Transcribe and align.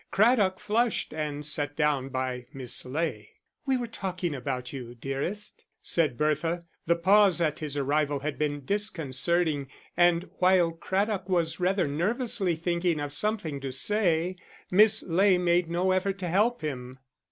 Craddock 0.09 0.59
flushed, 0.59 1.13
and 1.13 1.45
sat 1.45 1.75
down 1.75 2.09
by 2.09 2.47
Miss 2.53 2.85
Ley. 2.85 3.33
"We 3.67 3.77
were 3.77 3.85
talking 3.85 4.33
about 4.33 4.73
you, 4.73 4.95
dearest," 4.95 5.63
said 5.83 6.17
Bertha. 6.17 6.63
The 6.87 6.95
pause 6.95 7.39
at 7.39 7.59
his 7.59 7.77
arrival 7.77 8.21
had 8.21 8.39
been 8.39 8.65
disconcerting, 8.65 9.67
and 9.95 10.27
while 10.39 10.71
Craddock 10.71 11.29
was 11.29 11.59
rather 11.59 11.87
nervously 11.87 12.55
thinking 12.55 12.99
of 12.99 13.13
something 13.13 13.59
to 13.59 13.71
say, 13.71 14.37
Miss 14.71 15.03
Ley 15.03 15.37
made 15.37 15.69
no 15.69 15.91
effort 15.91 16.17
to 16.17 16.27
help 16.29 16.61
him. 16.63 16.97